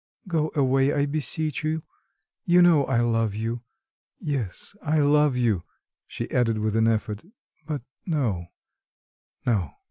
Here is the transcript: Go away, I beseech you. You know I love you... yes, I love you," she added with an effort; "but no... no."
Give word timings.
Go 0.27 0.49
away, 0.55 0.91
I 0.91 1.05
beseech 1.05 1.63
you. 1.63 1.83
You 2.43 2.63
know 2.63 2.85
I 2.85 3.01
love 3.01 3.35
you... 3.35 3.61
yes, 4.19 4.75
I 4.81 4.99
love 4.99 5.37
you," 5.37 5.61
she 6.07 6.27
added 6.31 6.57
with 6.57 6.75
an 6.75 6.87
effort; 6.87 7.23
"but 7.67 7.83
no... 8.07 8.47
no." 9.45 9.73